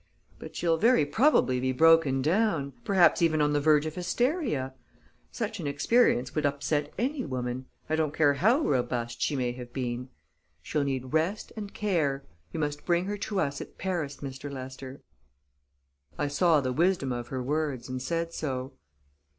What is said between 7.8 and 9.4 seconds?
I don't care how robust she